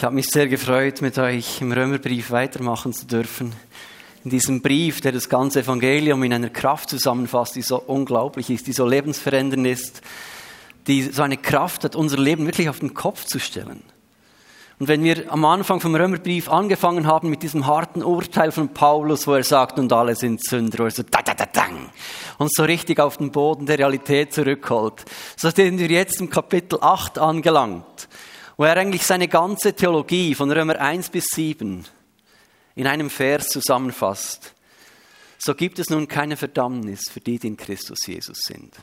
[0.00, 3.52] Ich habe mich sehr gefreut, mit euch im Römerbrief weitermachen zu dürfen.
[4.24, 8.66] In diesem Brief, der das ganze Evangelium in einer Kraft zusammenfasst, die so unglaublich ist,
[8.66, 10.00] die so lebensverändernd ist,
[10.86, 13.82] die so eine Kraft hat, unser Leben wirklich auf den Kopf zu stellen.
[14.78, 19.26] Und wenn wir am Anfang vom Römerbrief angefangen haben mit diesem harten Urteil von Paulus,
[19.26, 21.90] wo er sagt, und alle sind Sünder, oder so, da, da, da, dang,
[22.38, 25.04] und so richtig auf den Boden der Realität zurückholt,
[25.36, 28.08] so sind wir jetzt im Kapitel 8 angelangt
[28.60, 31.82] wo er eigentlich seine ganze Theologie von Römer 1 bis 7
[32.74, 34.54] in einem Vers zusammenfasst.
[35.38, 38.74] So gibt es nun keine Verdammnis für die, die in Christus Jesus sind.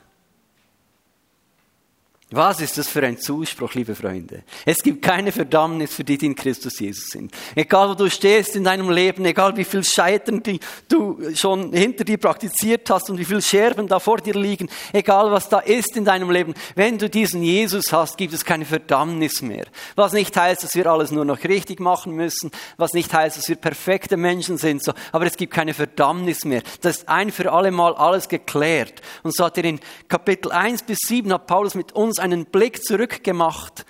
[2.30, 4.44] Was ist das für ein Zuspruch, liebe Freunde?
[4.66, 7.32] Es gibt keine Verdammnis für die, die in Christus Jesus sind.
[7.56, 10.44] Egal, wo du stehst in deinem Leben, egal wie viel Scheitern
[10.90, 15.32] du schon hinter dir praktiziert hast und wie viel Scherben da vor dir liegen, egal
[15.32, 19.42] was da ist in deinem Leben, wenn du diesen Jesus hast, gibt es keine Verdammnis
[19.42, 19.68] mehr.
[19.96, 23.48] Was nicht heißt, dass wir alles nur noch richtig machen müssen, was nicht heißt, dass
[23.48, 24.92] wir perfekte Menschen sind, so.
[25.14, 26.62] aber es gibt keine Verdammnis mehr.
[26.82, 29.02] Das ist ein für alle Mal alles geklärt.
[29.24, 32.46] Und so hat er in Kapitel 1 bis 7 hat Paulus mit uns uns einen
[32.46, 33.86] Blick zurückgemacht,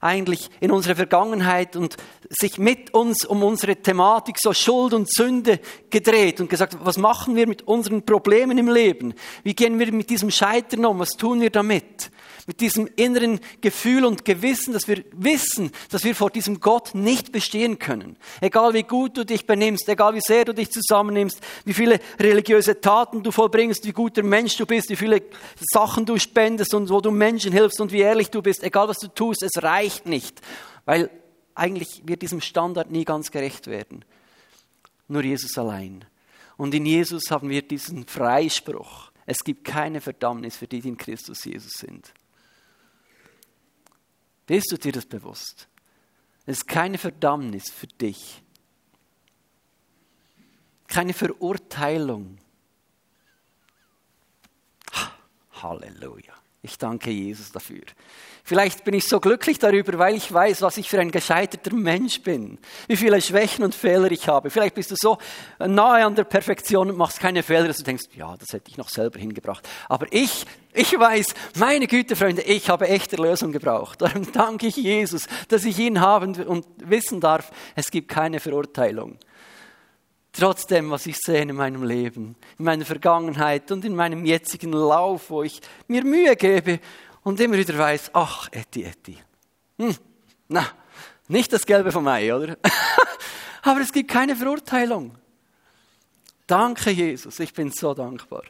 [0.00, 1.96] eigentlich in unsere Vergangenheit und
[2.28, 7.36] sich mit uns um unsere Thematik so Schuld und Sünde gedreht und gesagt, was machen
[7.36, 9.14] wir mit unseren Problemen im Leben?
[9.44, 10.98] Wie gehen wir mit diesem Scheitern um?
[10.98, 12.10] Was tun wir damit?
[12.52, 17.32] Mit diesem inneren Gefühl und Gewissen, dass wir wissen, dass wir vor diesem Gott nicht
[17.32, 18.18] bestehen können.
[18.42, 22.78] Egal wie gut du dich benimmst, egal wie sehr du dich zusammennimmst, wie viele religiöse
[22.78, 25.22] Taten du vollbringst, wie guter Mensch du bist, wie viele
[25.72, 28.98] Sachen du spendest und wo du Menschen hilfst und wie ehrlich du bist, egal was
[28.98, 30.42] du tust, es reicht nicht,
[30.84, 31.08] weil
[31.54, 34.04] eigentlich wird diesem Standard nie ganz gerecht werden.
[35.08, 36.04] Nur Jesus allein.
[36.58, 39.10] Und in Jesus haben wir diesen Freispruch.
[39.24, 42.12] Es gibt keine Verdammnis für die, die in Christus Jesus sind.
[44.46, 45.68] Bist du dir das bewusst?
[46.46, 48.42] Es ist keine Verdammnis für dich.
[50.88, 52.38] Keine Verurteilung.
[55.52, 56.34] Halleluja.
[56.64, 57.82] Ich danke Jesus dafür.
[58.44, 62.22] Vielleicht bin ich so glücklich darüber, weil ich weiß, was ich für ein gescheiterter Mensch
[62.22, 62.56] bin,
[62.86, 64.48] wie viele Schwächen und Fehler ich habe.
[64.48, 65.18] Vielleicht bist du so
[65.58, 68.76] nahe an der Perfektion und machst keine Fehler, dass du denkst, ja, das hätte ich
[68.76, 69.68] noch selber hingebracht.
[69.88, 74.00] Aber ich, ich weiß, meine Güte, Freunde, ich habe echte Lösung gebraucht.
[74.00, 79.18] Darum danke ich Jesus, dass ich ihn haben und wissen darf, es gibt keine Verurteilung.
[80.32, 85.28] Trotzdem, was ich sehe in meinem Leben, in meiner Vergangenheit und in meinem jetzigen Lauf,
[85.28, 86.80] wo ich mir Mühe gebe
[87.22, 89.18] und immer wieder weiß, ach, Etti, Etti.
[89.78, 89.94] Hm,
[90.48, 90.66] na,
[91.28, 92.56] nicht das Gelbe vom Ei, oder?
[93.62, 95.16] Aber es gibt keine Verurteilung.
[96.46, 98.42] Danke, Jesus, ich bin so dankbar.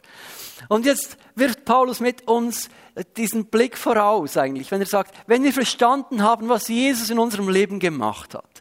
[0.67, 2.69] Und jetzt wirft Paulus mit uns
[3.17, 7.49] diesen Blick voraus eigentlich, wenn er sagt, wenn wir verstanden haben, was Jesus in unserem
[7.49, 8.52] Leben gemacht hat,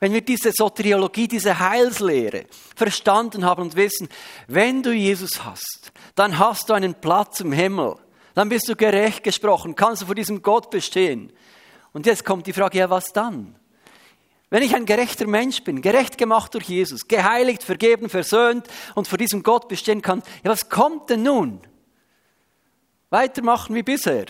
[0.00, 4.08] wenn wir diese Soteriologie, diese Heilslehre verstanden haben und wissen,
[4.46, 7.96] wenn du Jesus hast, dann hast du einen Platz im Himmel.
[8.34, 11.32] Dann bist du gerecht gesprochen, kannst du vor diesem Gott bestehen.
[11.92, 13.58] Und jetzt kommt die Frage, ja, was dann?
[14.50, 19.18] Wenn ich ein gerechter Mensch bin, gerecht gemacht durch Jesus, geheiligt, vergeben, versöhnt und vor
[19.18, 21.60] diesem Gott bestehen kann, ja, was kommt denn nun?
[23.10, 24.26] Weitermachen wie bisher.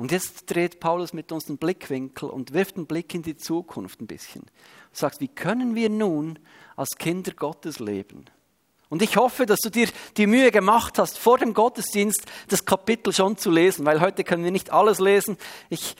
[0.00, 4.00] Und jetzt dreht Paulus mit uns den Blickwinkel und wirft einen Blick in die Zukunft
[4.00, 4.40] ein bisschen.
[4.40, 6.38] Und sagt, wie können wir nun
[6.74, 8.24] als Kinder Gottes leben?
[8.88, 13.12] Und ich hoffe, dass du dir die Mühe gemacht hast, vor dem Gottesdienst das Kapitel
[13.12, 15.36] schon zu lesen, weil heute können wir nicht alles lesen.
[15.68, 15.96] Ich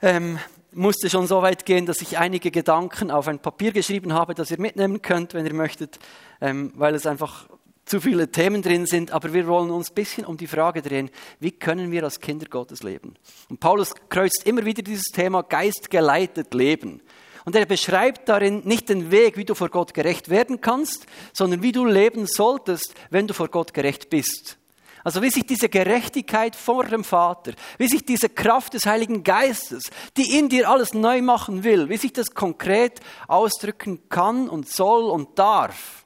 [0.00, 0.38] ähm,
[0.72, 4.50] musste schon so weit gehen, dass ich einige Gedanken auf ein Papier geschrieben habe, das
[4.50, 5.98] ihr mitnehmen könnt, wenn ihr möchtet,
[6.40, 7.50] ähm, weil es einfach
[7.86, 11.08] zu viele Themen drin sind, aber wir wollen uns ein bisschen um die Frage drehen,
[11.38, 13.14] wie können wir als Kinder Gottes leben?
[13.48, 17.00] Und Paulus kreuzt immer wieder dieses Thema geistgeleitet Leben.
[17.44, 21.62] Und er beschreibt darin nicht den Weg, wie du vor Gott gerecht werden kannst, sondern
[21.62, 24.58] wie du leben solltest, wenn du vor Gott gerecht bist.
[25.04, 29.84] Also wie sich diese Gerechtigkeit vor dem Vater, wie sich diese Kraft des Heiligen Geistes,
[30.16, 32.98] die in dir alles neu machen will, wie sich das konkret
[33.28, 36.04] ausdrücken kann und soll und darf.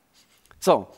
[0.58, 0.88] So,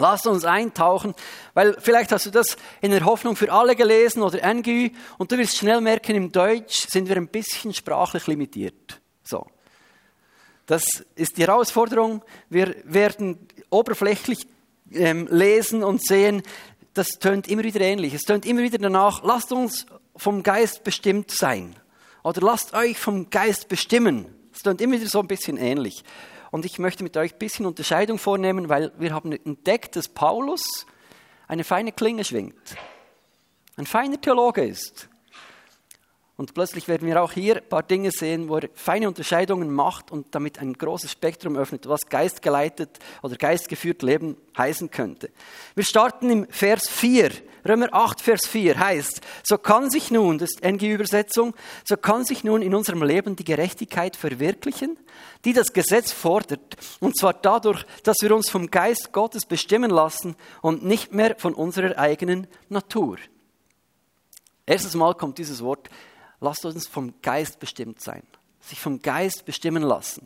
[0.00, 1.14] Lass uns eintauchen,
[1.52, 4.88] weil vielleicht hast du das in der Hoffnung für alle gelesen oder NGÜ
[5.18, 9.00] und du wirst schnell merken, im Deutsch sind wir ein bisschen sprachlich limitiert.
[9.22, 9.46] So.
[10.64, 10.84] Das
[11.16, 12.24] ist die Herausforderung.
[12.48, 14.46] Wir werden oberflächlich
[14.92, 16.42] ähm, lesen und sehen,
[16.94, 18.14] das tönt immer wieder ähnlich.
[18.14, 19.84] Es tönt immer wieder danach, lasst uns
[20.16, 21.76] vom Geist bestimmt sein.
[22.22, 24.26] Oder lasst euch vom Geist bestimmen.
[24.54, 26.04] Es tönt immer wieder so ein bisschen ähnlich.
[26.50, 30.86] Und ich möchte mit euch ein bisschen Unterscheidung vornehmen, weil wir haben entdeckt, dass Paulus
[31.46, 32.76] eine feine Klinge schwingt.
[33.76, 35.08] Ein feiner Theologe ist.
[36.36, 40.10] Und plötzlich werden wir auch hier ein paar Dinge sehen, wo er feine Unterscheidungen macht
[40.10, 45.30] und damit ein großes Spektrum öffnet, was geistgeleitet oder geistgeführt Leben heißen könnte.
[45.74, 47.30] Wir starten im Vers 4.
[47.66, 51.54] Römer 8, Vers 4 heißt, so kann sich nun, das ist NG-Übersetzung,
[51.84, 54.98] so kann sich nun in unserem Leben die Gerechtigkeit verwirklichen,
[55.44, 60.36] die das Gesetz fordert, und zwar dadurch, dass wir uns vom Geist Gottes bestimmen lassen
[60.62, 63.18] und nicht mehr von unserer eigenen Natur.
[64.66, 65.90] Erstes Mal kommt dieses Wort
[66.40, 68.22] lasst uns vom Geist bestimmt sein,
[68.60, 70.24] sich vom Geist bestimmen lassen.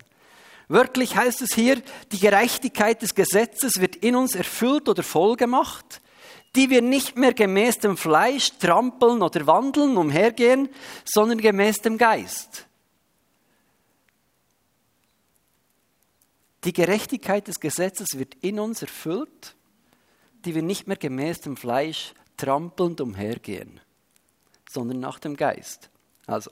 [0.68, 1.82] Wörtlich heißt es hier,
[2.12, 6.00] die Gerechtigkeit des Gesetzes wird in uns erfüllt oder vollgemacht,
[6.56, 10.68] die wir nicht mehr gemäß dem Fleisch trampeln oder wandeln, umhergehen,
[11.04, 12.66] sondern gemäß dem Geist.
[16.64, 19.54] Die Gerechtigkeit des Gesetzes wird in uns erfüllt,
[20.44, 23.80] die wir nicht mehr gemäß dem Fleisch trampelnd umhergehen,
[24.70, 25.90] sondern nach dem Geist.
[26.26, 26.50] Also,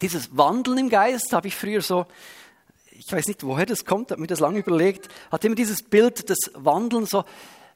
[0.00, 2.06] dieses Wandeln im Geist habe ich früher so,
[2.90, 6.28] ich weiß nicht, woher das kommt, habe mir das lange überlegt, hat immer dieses Bild
[6.28, 7.24] des Wandeln so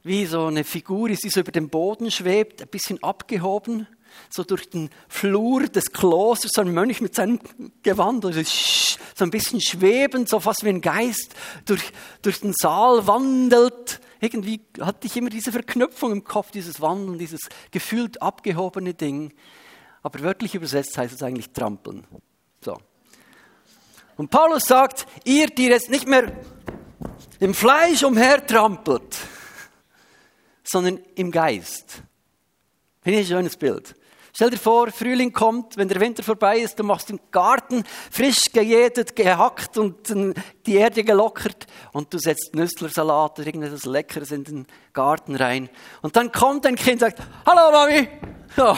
[0.03, 3.87] wie so eine Figur ist, die so über dem Boden schwebt, ein bisschen abgehoben,
[4.31, 7.41] so durch den Flur des Klosters, so ein Mönch mit seinem
[7.83, 11.35] Gewand, also so ein bisschen schwebend, so fast wie ein Geist,
[11.65, 14.01] durch, durch den Saal wandelt.
[14.21, 17.41] Irgendwie hatte ich immer diese Verknüpfung im Kopf, dieses Wandeln, dieses
[17.71, 19.33] gefühlt abgehobene Ding
[20.07, 22.05] aber wörtlich übersetzt heißt es eigentlich trampeln.
[22.65, 22.79] So.
[24.17, 26.31] Und Paulus sagt, ihr, die jetzt nicht mehr
[27.41, 29.17] im Fleisch umhertrampelt,
[30.69, 32.03] sondern im Geist.
[33.03, 33.95] Finde ich ein schönes Bild.
[34.37, 38.53] Stell dir vor, Frühling kommt, wenn der Winter vorbei ist, du machst den Garten frisch
[38.53, 40.15] gejätet, gehackt und
[40.67, 45.71] die Erde gelockert und du setzt Nüsslersalat oder irgendetwas Leckeres in den Garten rein.
[46.03, 48.09] Und dann kommt ein Kind und sagt, Hallo Mami,
[48.59, 48.77] ja.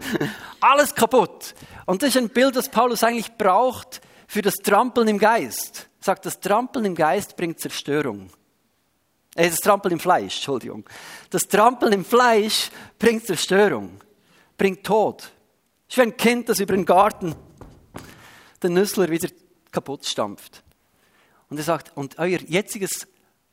[0.60, 1.54] Alles kaputt.
[1.84, 5.90] Und das ist ein Bild, das Paulus eigentlich braucht für das Trampeln im Geist.
[6.00, 8.30] Er sagt, das Trampeln im Geist bringt Zerstörung.
[9.36, 10.84] Äh, das Trampeln im Fleisch, Entschuldigung.
[11.30, 14.00] Das Trampeln im Fleisch bringt Zerstörung,
[14.58, 15.30] bringt Tod.
[15.88, 17.34] Ist wie ein Kind, das über den Garten
[18.62, 19.28] den Nüssler wieder
[19.70, 20.64] kaputt stampft.
[21.48, 23.06] Und er sagt, und euer jetziges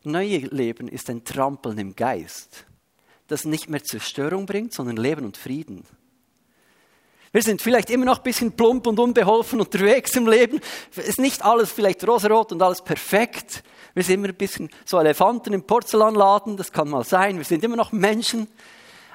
[0.03, 2.65] neue Leben ist ein Trampeln im Geist
[3.27, 5.85] das nicht mehr Zerstörung bringt, sondern Leben und Frieden.
[7.31, 10.59] Wir sind vielleicht immer noch ein bisschen plump und unbeholfen unterwegs im Leben.
[10.95, 13.63] Es ist nicht alles vielleicht rosarot und alles perfekt.
[13.94, 17.38] Wir sind immer ein bisschen so Elefanten im Porzellanladen, das kann mal sein.
[17.38, 18.48] Wir sind immer noch Menschen.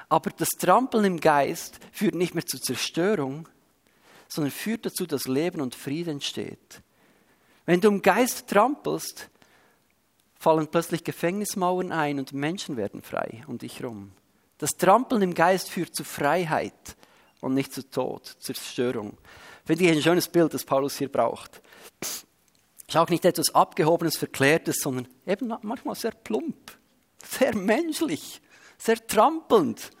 [0.07, 3.47] Aber das Trampeln im Geist führt nicht mehr zur Zerstörung,
[4.27, 6.81] sondern führt dazu, dass Leben und Frieden entsteht.
[7.65, 9.29] Wenn du im Geist trampelst,
[10.39, 14.11] fallen plötzlich Gefängnismauern ein und Menschen werden frei um dich herum.
[14.57, 16.95] Das Trampeln im Geist führt zu Freiheit
[17.41, 19.17] und nicht zu Tod, Zerstörung.
[19.65, 21.61] Finde ich ein schönes Bild, das Paulus hier braucht.
[22.89, 26.75] Ist auch nicht etwas Abgehobenes, Verklärtes, sondern eben manchmal sehr plump,
[27.23, 28.41] sehr menschlich,
[28.79, 29.91] sehr trampelnd,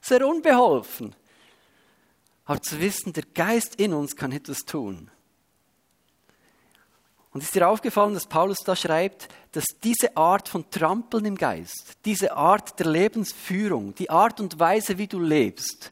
[0.00, 1.16] sehr unbeholfen.
[2.44, 5.10] Aber zu wissen, der Geist in uns kann etwas tun.
[7.32, 11.94] Und ist dir aufgefallen, dass Paulus da schreibt, dass diese Art von Trampeln im Geist,
[12.04, 15.90] diese Art der Lebensführung, die Art und Weise, wie du lebst,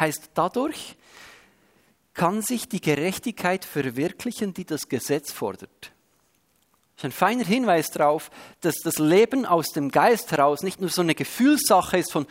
[0.00, 0.96] heißt dadurch,
[2.14, 5.92] kann sich die Gerechtigkeit verwirklichen, die das Gesetz fordert.
[6.96, 8.30] Das ist ein feiner Hinweis darauf,
[8.60, 12.26] dass das Leben aus dem Geist heraus nicht nur so eine Gefühlssache ist von,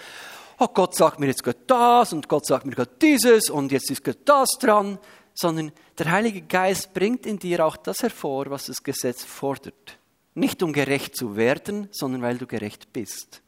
[0.57, 3.91] oh Gott sagt mir jetzt gerade das und Gott sagt mir gerade dieses und jetzt
[3.91, 4.99] ist gerade das dran,
[5.33, 9.97] sondern der Heilige Geist bringt in dir auch das hervor, was das Gesetz fordert.
[10.33, 13.41] Nicht um gerecht zu werden, sondern weil du gerecht bist.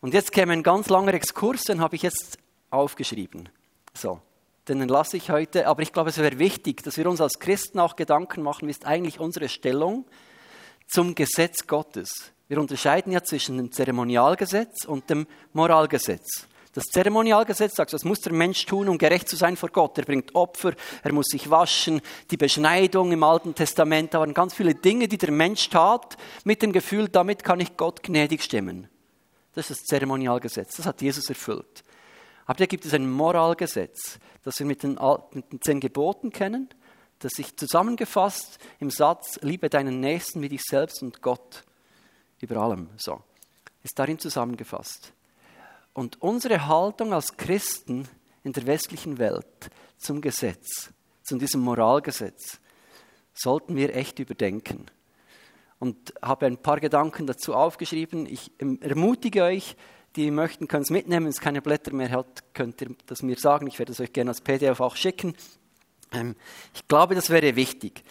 [0.00, 2.38] Und jetzt käme ein ganz langer Exkurs, den habe ich jetzt
[2.70, 3.50] aufgeschrieben.
[3.92, 4.20] So,
[4.78, 7.80] den lasse ich heute, aber ich glaube, es wäre wichtig, dass wir uns als Christen
[7.80, 10.06] auch Gedanken machen, wie ist eigentlich unsere Stellung
[10.86, 12.32] zum Gesetz Gottes.
[12.48, 16.46] Wir unterscheiden ja zwischen dem Zeremonialgesetz und dem Moralgesetz.
[16.72, 19.98] Das Zeremonialgesetz sagt, das muss der Mensch tun, um gerecht zu sein vor Gott.
[19.98, 22.00] Er bringt Opfer, er muss sich waschen,
[22.30, 26.62] die Beschneidung im Alten Testament, da waren ganz viele Dinge, die der Mensch tat, mit
[26.62, 28.88] dem Gefühl, damit kann ich Gott gnädig stimmen.
[29.54, 31.82] Das ist das Zeremonialgesetz, das hat Jesus erfüllt.
[32.50, 34.98] Aber da gibt es ein Moralgesetz, das wir mit den,
[35.34, 36.68] mit den zehn Geboten kennen,
[37.20, 41.62] das sich zusammengefasst im Satz, liebe deinen Nächsten wie dich selbst und Gott
[42.40, 43.22] über allem, so,
[43.84, 45.12] ist darin zusammengefasst.
[45.92, 48.08] Und unsere Haltung als Christen
[48.42, 50.90] in der westlichen Welt zum Gesetz,
[51.22, 52.58] zu diesem Moralgesetz,
[53.32, 54.86] sollten wir echt überdenken.
[55.78, 58.26] Und habe ein paar Gedanken dazu aufgeschrieben.
[58.26, 59.76] Ich ermutige euch,
[60.16, 61.26] Die möchten, können es mitnehmen.
[61.26, 63.66] Wenn es keine Blätter mehr hat, könnt ihr das mir sagen.
[63.66, 65.34] Ich werde es euch gerne als PDF auch schicken.
[66.12, 66.34] Ähm,
[66.74, 68.02] ich glaube, das wäre wichtig.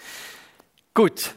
[0.93, 1.35] Gut.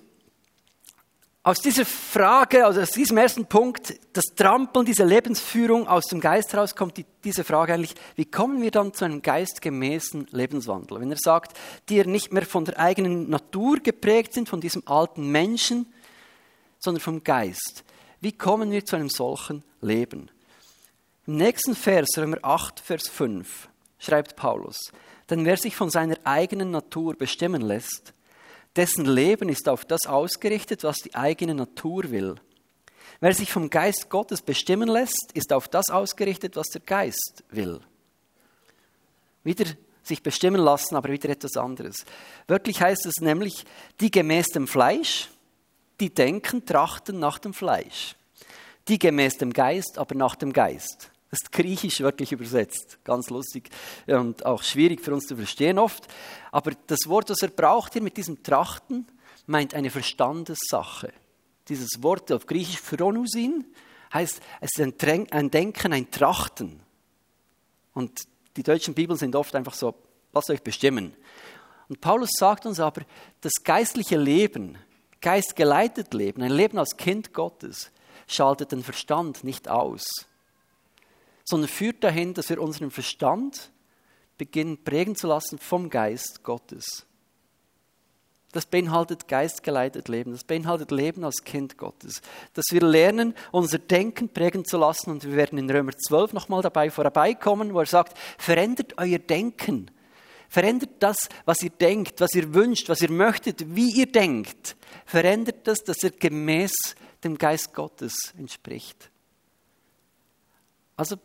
[1.45, 6.52] Aus dieser Frage, also aus diesem ersten Punkt, das Trampeln, diese Lebensführung aus dem Geist
[6.52, 11.00] heraus, kommt die, diese Frage eigentlich, wie kommen wir dann zu einem geistgemäßen Lebenswandel?
[11.00, 14.87] Wenn er sagt, die er nicht mehr von der eigenen Natur geprägt sind, von diesem
[14.87, 15.92] alten Menschen,
[16.78, 17.83] sondern vom Geist.
[18.21, 20.31] Wie kommen wir zu einem solchen Leben?
[21.25, 23.69] Im nächsten Vers, Römer 8, Vers 5,
[24.00, 24.91] schreibt Paulus,
[25.31, 28.12] denn wer sich von seiner eigenen Natur bestimmen lässt,
[28.75, 32.35] dessen Leben ist auf das ausgerichtet, was die eigene Natur will.
[33.21, 37.79] Wer sich vom Geist Gottes bestimmen lässt, ist auf das ausgerichtet, was der Geist will.
[39.45, 39.67] Wieder
[40.02, 42.05] sich bestimmen lassen, aber wieder etwas anderes.
[42.49, 43.64] Wörtlich heißt es nämlich,
[44.00, 45.29] die gemäß dem Fleisch,
[46.00, 48.17] die denken, trachten nach dem Fleisch.
[48.88, 51.12] Die gemäß dem Geist, aber nach dem Geist.
[51.32, 52.98] Das ist griechisch wörtlich übersetzt.
[53.04, 53.70] Ganz lustig
[54.06, 56.06] und auch schwierig für uns zu verstehen oft.
[56.50, 59.06] Aber das Wort, das er braucht hier mit diesem Trachten,
[59.46, 61.10] meint eine Verstandessache.
[61.68, 63.64] Dieses Wort auf Griechisch Phronusin
[64.12, 64.80] heißt, es ist
[65.32, 66.80] ein Denken, ein Trachten.
[67.94, 68.24] Und
[68.58, 69.94] die deutschen Bibeln sind oft einfach so,
[70.34, 71.16] lasst euch bestimmen.
[71.88, 73.06] Und Paulus sagt uns aber,
[73.40, 74.76] das geistliche Leben,
[75.22, 77.90] geistgeleitet Leben, ein Leben als Kind Gottes,
[78.26, 80.26] schaltet den Verstand nicht aus,
[81.44, 83.72] sondern führt dahin, dass wir unseren Verstand
[84.38, 87.06] beginnen prägen zu lassen vom Geist Gottes.
[88.52, 92.20] Das beinhaltet geistgeleitet Leben, das beinhaltet Leben als Kind Gottes.
[92.52, 96.61] Dass wir lernen, unser Denken prägen zu lassen und wir werden in Römer 12 nochmal
[96.61, 99.90] dabei vorbeikommen, wo er sagt, verändert euer Denken.
[100.50, 104.76] Verändert das, was ihr denkt, was ihr wünscht, was ihr möchtet, wie ihr denkt.
[105.06, 106.75] Verändert das, dass ihr gemäß
[107.25, 109.11] dem Geist Gottes entspricht.
[110.94, 111.16] Also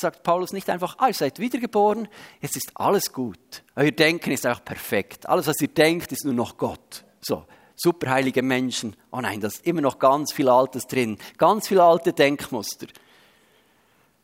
[0.00, 2.08] sagt Paulus nicht einfach, ah, ihr seid wiedergeboren,
[2.40, 3.62] jetzt ist alles gut.
[3.76, 5.28] Euer Denken ist auch perfekt.
[5.28, 7.04] Alles, was ihr denkt, ist nur noch Gott.
[7.20, 7.44] So,
[7.76, 8.96] superheilige Menschen.
[9.10, 11.18] Oh nein, da ist immer noch ganz viel Altes drin.
[11.38, 12.86] Ganz viele alte Denkmuster.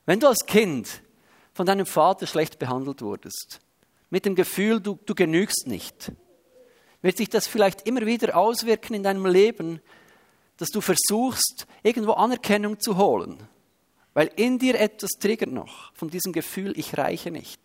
[0.04, 1.02] Wenn du als Kind
[1.52, 3.60] von deinem Vater schlecht behandelt wurdest,
[4.10, 6.12] mit dem Gefühl, du, du genügst nicht,
[7.02, 9.80] wird sich das vielleicht immer wieder auswirken in deinem Leben,
[10.58, 13.38] dass du versuchst, irgendwo Anerkennung zu holen.
[14.16, 17.60] Weil in dir etwas triggert noch von diesem Gefühl, ich reiche nicht.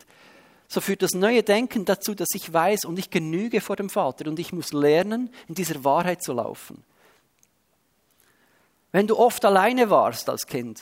[0.67, 4.27] So führt das neue Denken dazu, dass ich weiß und ich genüge vor dem Vater
[4.27, 6.83] und ich muss lernen, in dieser Wahrheit zu laufen.
[8.91, 10.81] Wenn du oft alleine warst als Kind,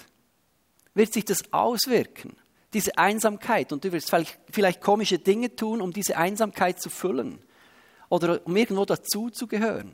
[0.96, 2.36] wird sich das auswirken,
[2.74, 3.72] diese Einsamkeit.
[3.72, 7.44] Und du wirst vielleicht, komische Dinge tun, um diese Einsamkeit zu füllen
[8.10, 9.94] oder um irgendwo dazu zu gehören.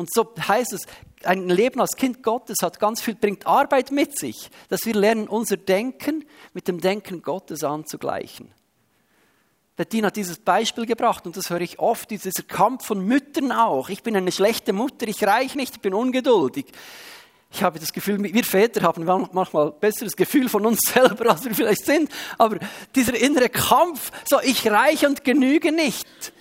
[0.00, 0.86] Und so heißt es,
[1.24, 5.28] ein Leben als Kind Gottes hat ganz viel, bringt Arbeit mit sich, dass wir lernen,
[5.28, 8.50] unser Denken mit dem Denken Gottes anzugleichen.
[9.76, 13.90] Bettina hat dieses Beispiel gebracht und das höre ich oft, dieser Kampf von Müttern auch.
[13.90, 16.64] Ich bin eine schlechte Mutter, ich reiche nicht, ich bin ungeduldig.
[17.52, 21.44] Ich habe das Gefühl, wir Väter haben manchmal ein besseres Gefühl von uns selber, als
[21.44, 22.58] wir vielleicht sind, aber
[22.94, 26.32] dieser innere Kampf, so ich reiche und genüge nicht.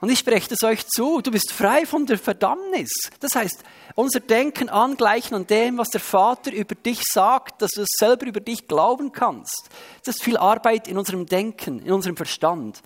[0.00, 2.90] Und ich spreche es euch zu, du bist frei von der Verdammnis.
[3.18, 3.64] Das heißt,
[3.96, 8.26] unser Denken angleichen an dem, was der Vater über dich sagt, dass du es selber
[8.26, 9.68] über dich glauben kannst.
[10.04, 12.80] Das ist viel Arbeit in unserem Denken, in unserem Verstand.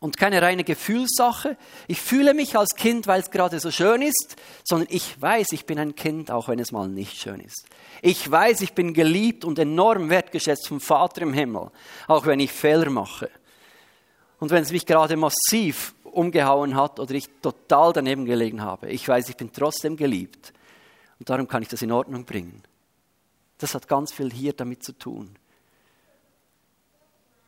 [0.00, 1.56] Und keine reine Gefühlssache.
[1.86, 5.66] Ich fühle mich als Kind, weil es gerade so schön ist, sondern ich weiß, ich
[5.66, 7.66] bin ein Kind, auch wenn es mal nicht schön ist.
[8.00, 11.70] Ich weiß, ich bin geliebt und enorm wertgeschätzt vom Vater im Himmel,
[12.06, 13.30] auch wenn ich Fehler mache.
[14.44, 19.08] Und wenn es mich gerade massiv umgehauen hat oder ich total daneben gelegen habe, ich
[19.08, 20.52] weiß, ich bin trotzdem geliebt.
[21.18, 22.62] Und darum kann ich das in Ordnung bringen.
[23.56, 25.30] Das hat ganz viel hier damit zu tun.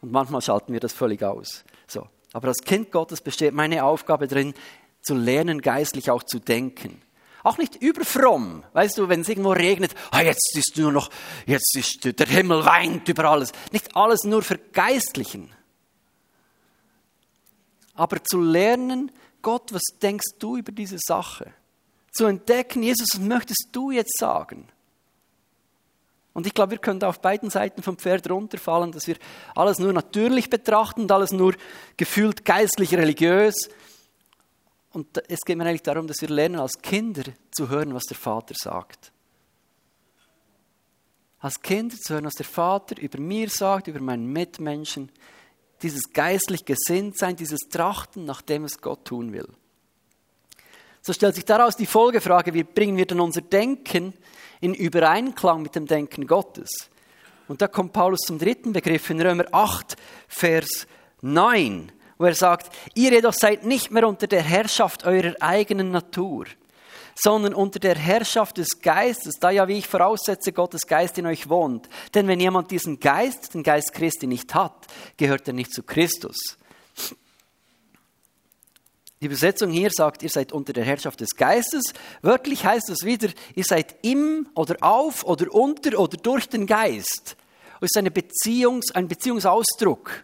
[0.01, 1.65] Und manchmal schalten wir das völlig aus.
[1.87, 2.09] So.
[2.33, 4.55] Aber als Kind Gottes besteht meine Aufgabe drin,
[5.03, 7.03] zu lernen, geistlich auch zu denken.
[7.43, 8.65] Auch nicht überfromm.
[8.73, 11.11] Weißt du, wenn es irgendwo regnet, ah, jetzt ist nur noch,
[11.45, 13.53] jetzt ist der Himmel weint über alles.
[13.71, 15.51] Nicht alles nur vergeistlichen
[17.97, 19.11] aber zu lernen,
[19.43, 21.53] Gott, was denkst du über diese Sache?
[22.13, 24.69] Zu entdecken, Jesus, was möchtest du jetzt sagen?
[26.33, 29.17] Und ich glaube, wir können auf beiden Seiten vom Pferd runterfallen, dass wir
[29.55, 31.55] alles nur natürlich betrachten und alles nur
[31.97, 33.55] gefühlt geistlich religiös.
[34.93, 38.19] Und es geht mir eigentlich darum, dass wir lernen, als Kinder zu hören, was der
[38.19, 39.13] Vater sagt.
[41.39, 45.11] Als Kinder zu hören, was der Vater über mir sagt, über meinen Mitmenschen,
[45.83, 49.49] dieses geistlich Gesinntsein, dieses Trachten, nach dem es Gott tun will.
[51.03, 54.15] So stellt sich daraus die Folgefrage, wie bringen wir denn unser Denken
[54.61, 56.91] in Übereinklang mit dem Denken Gottes.
[57.49, 60.87] Und da kommt Paulus zum dritten Begriff in Römer 8, Vers
[61.23, 66.47] 9, wo er sagt, ihr jedoch seid nicht mehr unter der Herrschaft eurer eigenen Natur,
[67.19, 71.49] sondern unter der Herrschaft des Geistes, da ja, wie ich voraussetze, Gottes Geist in euch
[71.49, 71.89] wohnt.
[72.15, 76.37] Denn wenn jemand diesen Geist, den Geist Christi nicht hat, gehört er nicht zu Christus.
[79.23, 81.95] Die Übersetzung hier sagt, ihr seid unter der Herrschaft des Geistes.
[82.21, 87.37] Wörtlich heißt es wieder, ihr seid im oder auf oder unter oder durch den Geist.
[87.81, 90.23] Es ist eine Beziehungs-, ein Beziehungsausdruck,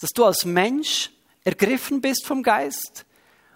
[0.00, 1.12] dass du als Mensch
[1.44, 3.06] ergriffen bist vom Geist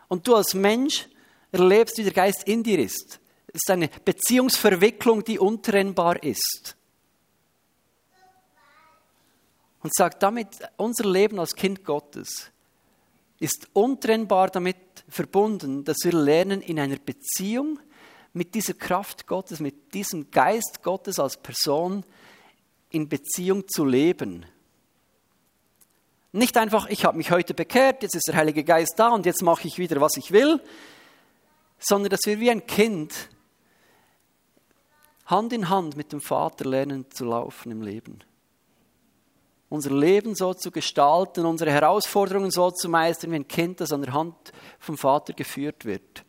[0.06, 1.08] und du als Mensch
[1.52, 3.20] erlebst, wie der Geist in dir ist.
[3.48, 6.76] Es ist eine Beziehungsverwicklung, die untrennbar ist.
[9.82, 12.50] Und sagt damit, unser Leben als Kind Gottes
[13.38, 14.76] ist untrennbar damit
[15.08, 17.80] verbunden, dass wir lernen, in einer Beziehung
[18.32, 22.04] mit dieser Kraft Gottes, mit diesem Geist Gottes als Person
[22.90, 24.44] in Beziehung zu leben.
[26.32, 29.42] Nicht einfach, ich habe mich heute bekehrt, jetzt ist der Heilige Geist da und jetzt
[29.42, 30.60] mache ich wieder, was ich will,
[31.80, 33.28] sondern dass wir wie ein Kind
[35.26, 38.22] Hand in Hand mit dem Vater lernen zu laufen im Leben
[39.70, 44.02] unser Leben so zu gestalten, unsere Herausforderungen so zu meistern, wie ein Kind, das an
[44.02, 46.24] der Hand vom Vater geführt wird.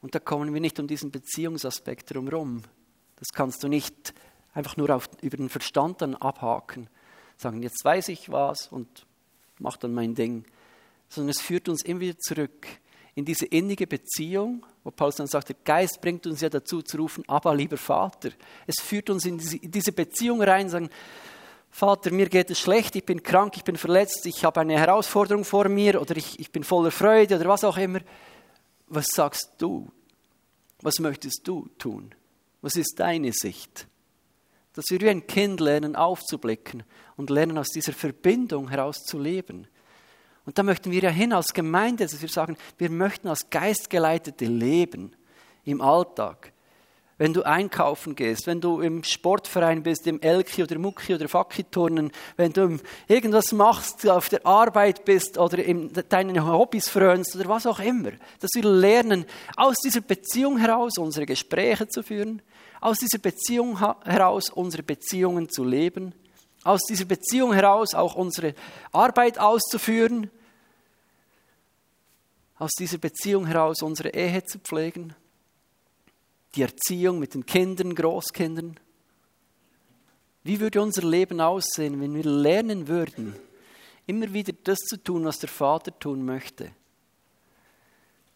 [0.00, 2.62] Und da kommen wir nicht um diesen Beziehungsaspekt herum.
[3.16, 4.14] Das kannst du nicht
[4.54, 6.88] einfach nur auf, über den Verstand dann abhaken.
[7.36, 9.06] Sagen, jetzt weiß ich was und
[9.58, 10.46] mach dann mein Ding.
[11.12, 12.66] Sondern es führt uns immer wieder zurück
[13.14, 16.96] in diese innige Beziehung, wo Paulus dann sagt, der Geist bringt uns ja dazu zu
[16.96, 18.30] rufen, aber lieber Vater.
[18.66, 20.88] Es führt uns in diese, Beziehung rein, sagen,
[21.70, 25.44] Vater, mir geht es schlecht, ich bin krank, ich bin verletzt, ich habe eine Herausforderung
[25.44, 28.00] vor mir oder ich, ich bin voller Freude oder was auch immer.
[28.86, 29.90] Was sagst du?
[30.80, 32.14] Was möchtest du tun?
[32.62, 33.86] Was ist deine Sicht?
[34.72, 36.82] Dass wir wie ein Kind lernen aufzublicken
[37.16, 39.68] und lernen aus dieser Verbindung heraus zu leben.
[40.44, 44.44] Und da möchten wir ja hin als Gemeinde, dass wir sagen, wir möchten als Geistgeleitete
[44.44, 45.14] leben
[45.64, 46.52] im Alltag.
[47.18, 52.10] Wenn du einkaufen gehst, wenn du im Sportverein bist, im Elki oder Mucki oder Fakiturnen,
[52.36, 57.66] wenn du irgendwas machst, auf der Arbeit bist oder in deinen Hobbys frönst oder was
[57.66, 59.24] auch immer, dass wir lernen,
[59.56, 62.42] aus dieser Beziehung heraus unsere Gespräche zu führen,
[62.80, 66.14] aus dieser Beziehung heraus unsere Beziehungen zu leben
[66.64, 68.54] aus dieser Beziehung heraus auch unsere
[68.92, 70.30] Arbeit auszuführen,
[72.58, 75.14] aus dieser Beziehung heraus unsere Ehe zu pflegen,
[76.54, 78.78] die Erziehung mit den Kindern, Großkindern.
[80.44, 83.34] Wie würde unser Leben aussehen, wenn wir lernen würden,
[84.06, 86.72] immer wieder das zu tun, was der Vater tun möchte?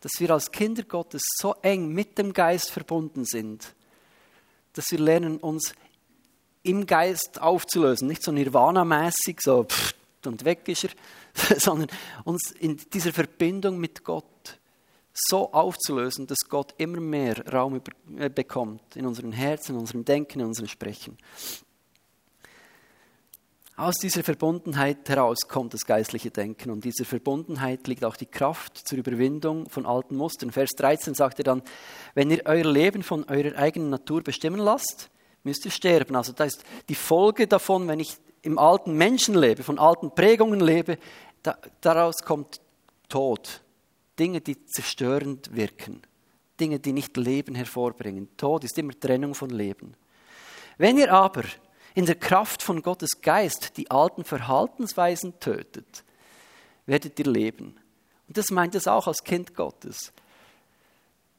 [0.01, 3.75] Dass wir als Kinder Gottes so eng mit dem Geist verbunden sind,
[4.73, 5.75] dass wir lernen, uns
[6.67, 8.09] im Geist aufzulösen.
[8.09, 11.89] Nicht so nirvana-mäßig, so pff, und weg ist er, sondern
[12.25, 14.59] uns in dieser Verbindung mit Gott
[15.15, 17.81] so aufzulösen, dass Gott immer mehr Raum
[18.19, 21.17] äh, bekommt in unseren Herzen, in unserem Denken, in unserem Sprechen.
[23.79, 28.89] Aus dieser Verbundenheit heraus kommt das geistliche Denken und dieser Verbundenheit liegt auch die Kraft
[28.89, 30.51] zur Überwindung von alten Mustern.
[30.51, 31.63] Vers 13 sagt er dann,
[32.15, 35.11] wenn ihr euer Leben von eurer eigenen Natur bestimmen lasst,
[35.47, 36.17] müsst ihr sterben.
[36.17, 40.61] Also das ist die Folge davon, wenn ich im alten Menschen lebe, von alten Prägungen
[40.61, 40.99] lebe,
[41.43, 42.61] da, daraus kommt
[43.09, 43.63] Tod.
[44.19, 46.03] Dinge, die zerstörend wirken.
[46.59, 48.29] Dinge, die nicht Leben hervorbringen.
[48.37, 49.95] Tod ist immer Trennung von Leben.
[50.79, 51.45] Wenn ihr aber
[51.95, 56.05] in der Kraft von Gottes Geist die alten Verhaltensweisen tötet,
[56.87, 57.77] werdet ihr leben.
[58.27, 60.13] Und das meint es auch als Kind Gottes.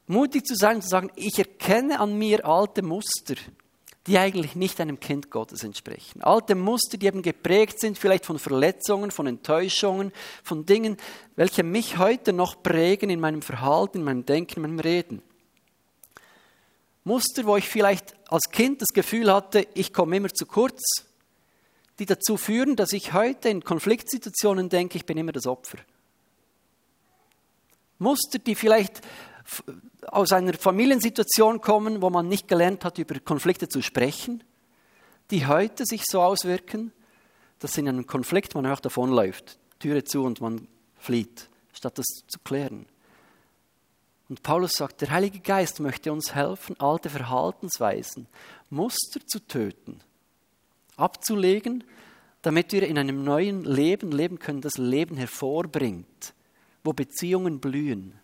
[0.05, 3.35] Mutig zu sein und zu sagen, ich erkenne an mir alte Muster
[4.07, 6.21] die eigentlich nicht einem Kind Gottes entsprechen.
[6.21, 10.97] Alte Muster, die eben geprägt sind, vielleicht von Verletzungen, von Enttäuschungen, von Dingen,
[11.35, 15.21] welche mich heute noch prägen in meinem Verhalten, in meinem Denken, in meinem Reden.
[17.03, 20.81] Muster, wo ich vielleicht als Kind das Gefühl hatte, ich komme immer zu kurz,
[21.99, 25.79] die dazu führen, dass ich heute in Konfliktsituationen denke, ich bin immer das Opfer.
[27.99, 29.01] Muster, die vielleicht
[30.07, 34.43] aus einer Familiensituation kommen, wo man nicht gelernt hat, über Konflikte zu sprechen,
[35.31, 36.91] die heute sich so auswirken,
[37.59, 42.39] dass in einem Konflikt man auch davonläuft, Türe zu und man flieht, statt das zu
[42.43, 42.85] klären.
[44.29, 48.27] Und Paulus sagt, der Heilige Geist möchte uns helfen, alte Verhaltensweisen,
[48.69, 50.01] Muster zu töten,
[50.97, 51.83] abzulegen,
[52.41, 56.33] damit wir in einem neuen Leben leben können, das Leben hervorbringt,
[56.83, 58.19] wo Beziehungen blühen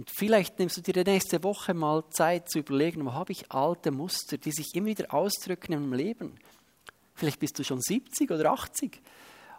[0.00, 3.52] Und vielleicht nimmst du dir die nächste Woche mal Zeit zu überlegen, wo habe ich
[3.52, 6.36] alte Muster, die sich immer wieder ausdrücken im Leben.
[7.14, 8.98] Vielleicht bist du schon 70 oder 80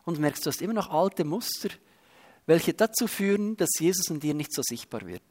[0.04, 1.69] und merkst, du hast immer noch alte Muster,
[2.47, 5.21] welche dazu führen, dass Jesus in dir nicht so sichtbar wird.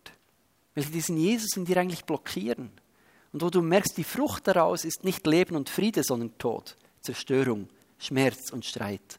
[0.76, 2.70] Welche diesen Jesus in dir eigentlich blockieren.
[3.32, 7.68] Und wo du merkst, die Frucht daraus ist nicht Leben und Friede, sondern Tod, Zerstörung,
[7.98, 9.18] Schmerz und Streit.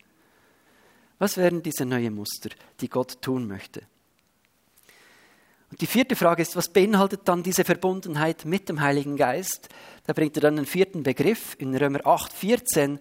[1.20, 3.82] Was wären diese neuen Muster, die Gott tun möchte?
[5.72, 9.70] Und die vierte Frage ist, was beinhaltet dann diese Verbundenheit mit dem Heiligen Geist?
[10.06, 13.00] Da bringt er dann einen vierten Begriff in Römer 8, 14,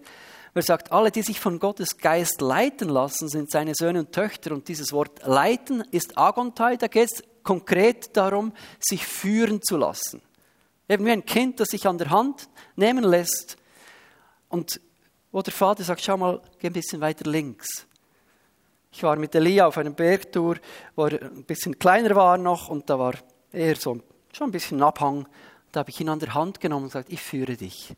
[0.53, 4.13] wo er sagt, alle, die sich von Gottes Geist leiten lassen, sind seine Söhne und
[4.13, 4.53] Töchter.
[4.53, 10.21] Und dieses Wort leiten ist Agontai, da geht es konkret darum, sich führen zu lassen.
[10.87, 13.57] Eben wie ein Kind, das sich an der Hand nehmen lässt
[14.47, 14.79] und
[15.31, 17.87] wo der Vater sagt, schau mal, geh ein bisschen weiter links.
[18.91, 20.57] Ich war mit Elia auf einer Bergtour,
[20.95, 23.13] wo er ein bisschen kleiner war noch und da war
[23.51, 24.01] eher so
[24.33, 25.27] schon ein bisschen Abhang.
[25.71, 27.95] Da habe ich ihn an der Hand genommen und gesagt, ich führe dich.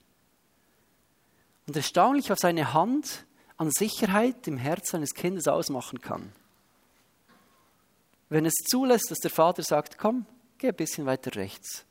[1.67, 3.25] Und erstaunlich, was eine Hand
[3.58, 6.32] an Sicherheit im Herzen eines Kindes ausmachen kann.
[8.29, 10.25] Wenn es zulässt, dass der Vater sagt, komm,
[10.58, 11.86] geh ein bisschen weiter rechts.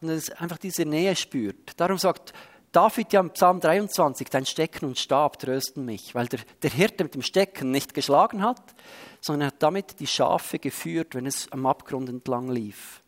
[0.00, 1.78] Und es einfach diese Nähe spürt.
[1.78, 2.34] Darum sagt
[2.74, 7.04] David ja im Psalm 23, dein Stecken und Stab trösten mich, weil der, der Hirte
[7.04, 8.74] mit dem Stecken nicht geschlagen hat,
[9.20, 13.00] sondern er hat damit die Schafe geführt, wenn es am Abgrund entlang lief.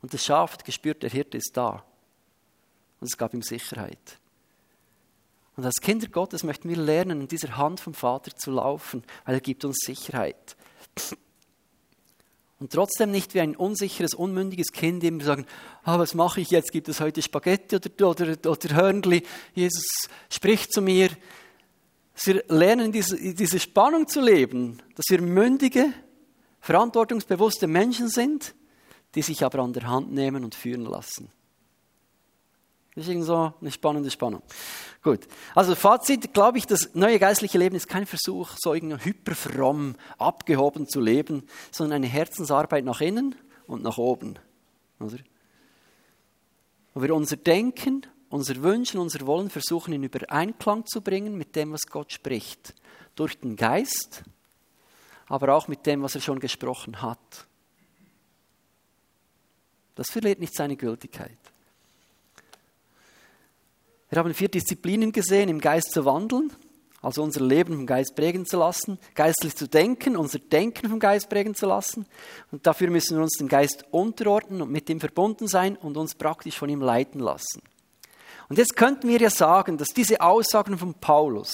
[0.00, 1.84] Und das Schaf hat gespürt, der Hirte ist da.
[3.00, 4.18] Und es gab ihm Sicherheit.
[5.56, 9.34] Und als Kinder Gottes möchten wir lernen, in dieser Hand vom Vater zu laufen, weil
[9.34, 10.56] er gibt uns Sicherheit
[12.60, 15.46] und trotzdem nicht wie ein unsicheres, unmündiges Kind immer sagen,
[15.84, 19.22] ah, was mache ich jetzt, gibt es heute Spaghetti oder, oder, oder Hörnli,
[19.54, 21.10] Jesus spricht zu mir.
[22.14, 25.92] Dass wir lernen, diese, diese Spannung zu leben, dass wir mündige,
[26.60, 28.56] verantwortungsbewusste Menschen sind,
[29.14, 31.30] die sich aber an der Hand nehmen und führen lassen.
[32.98, 34.42] Das ist so eine spannende Spannung.
[35.04, 35.20] Gut.
[35.54, 40.88] Also Fazit, glaube ich, das neue geistliche Leben ist kein Versuch, so irgendwie hyperfromm, abgehoben
[40.88, 43.36] zu leben, sondern eine Herzensarbeit nach innen
[43.68, 44.34] und nach oben.
[44.98, 45.18] Oder?
[46.92, 51.70] Wo wir unser Denken, unser Wünschen, unser Wollen versuchen in Übereinklang zu bringen mit dem,
[51.70, 52.74] was Gott spricht.
[53.14, 54.24] Durch den Geist,
[55.28, 57.46] aber auch mit dem, was er schon gesprochen hat.
[59.94, 61.38] Das verliert nicht seine Gültigkeit.
[64.10, 66.50] Wir haben vier Disziplinen gesehen, im Geist zu wandeln,
[67.02, 71.28] also unser Leben vom Geist prägen zu lassen, geistlich zu denken, unser Denken vom Geist
[71.28, 72.06] prägen zu lassen.
[72.50, 76.14] Und dafür müssen wir uns dem Geist unterordnen und mit ihm verbunden sein und uns
[76.14, 77.60] praktisch von ihm leiten lassen.
[78.48, 81.52] Und jetzt könnten wir ja sagen, dass diese Aussagen von Paulus,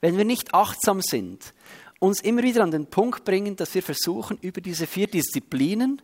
[0.00, 1.54] wenn wir nicht achtsam sind,
[1.98, 6.02] uns immer wieder an den Punkt bringen, dass wir versuchen, über diese vier Disziplinen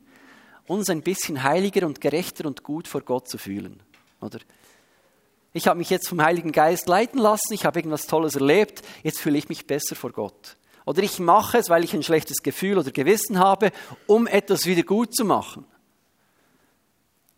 [0.66, 3.80] uns ein bisschen heiliger und gerechter und gut vor Gott zu fühlen.
[4.20, 4.40] Oder?
[5.52, 9.18] Ich habe mich jetzt vom Heiligen Geist leiten lassen, ich habe irgendwas Tolles erlebt, jetzt
[9.18, 10.56] fühle ich mich besser vor Gott.
[10.86, 13.72] Oder ich mache es, weil ich ein schlechtes Gefühl oder Gewissen habe,
[14.06, 15.64] um etwas wieder gut zu machen.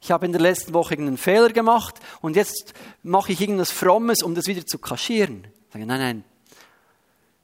[0.00, 4.22] Ich habe in der letzten Woche irgendeinen Fehler gemacht und jetzt mache ich irgendwas Frommes,
[4.22, 5.46] um das wieder zu kaschieren.
[5.66, 6.24] Ich sage, nein, nein,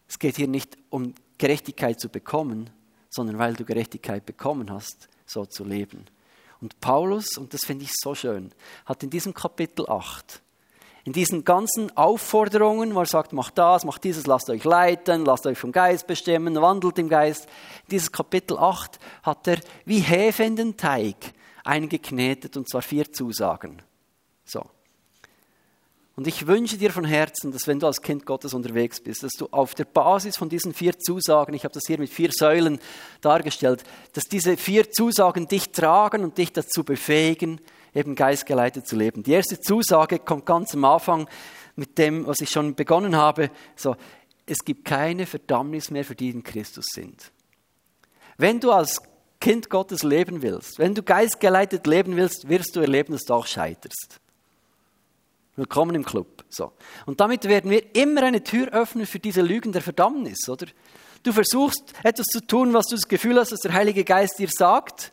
[0.09, 2.71] es geht hier nicht um Gerechtigkeit zu bekommen,
[3.11, 6.07] sondern weil du Gerechtigkeit bekommen hast, so zu leben.
[6.61, 8.53] Und Paulus, und das finde ich so schön,
[8.85, 10.43] hat in diesem Kapitel 8
[11.09, 15.47] in diesen ganzen Aufforderungen, wo er sagt, macht das, macht dieses, lasst euch leiten, lasst
[15.47, 17.49] euch vom Geist bestimmen, wandelt im Geist.
[17.91, 21.17] Dieses Kapitel 8 hat er wie Hefe in den Teig
[21.65, 23.81] eingeknetet und zwar vier Zusagen.
[24.45, 24.67] So.
[26.15, 29.33] Und ich wünsche dir von Herzen, dass wenn du als Kind Gottes unterwegs bist, dass
[29.33, 32.81] du auf der Basis von diesen vier Zusagen, ich habe das hier mit vier Säulen
[33.23, 37.63] dargestellt, dass diese vier Zusagen dich tragen und dich dazu befähigen,
[37.95, 39.23] eben geistgeleitet zu leben.
[39.23, 41.29] Die erste Zusage kommt ganz am Anfang
[41.77, 43.51] mit dem, was ich schon begonnen habe.
[43.77, 43.97] So,
[44.47, 47.33] es gibt keine Verdammnis mehr für die in Christus sind.
[48.37, 49.01] Wenn du als
[49.41, 53.47] Kind Gottes leben willst, wenn du geistgeleitet leben willst, wirst du erleben, dass du auch
[53.47, 54.21] scheiterst.
[55.55, 56.45] Willkommen im Club.
[56.49, 56.73] So.
[57.07, 60.67] Und damit werden wir immer eine Tür öffnen für diese Lügen der Verdammnis, oder?
[61.25, 64.49] Du versuchst etwas zu tun, was du das Gefühl hast, dass der Heilige Geist dir
[64.49, 65.13] sagt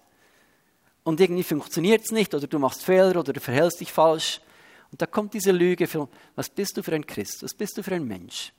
[1.06, 4.42] und irgendwie funktioniert es nicht oder du machst Fehler oder du verhältst dich falsch.
[4.92, 7.84] Und da kommt diese Lüge für, was bist du für ein Christ, was bist du
[7.84, 8.52] für ein Mensch?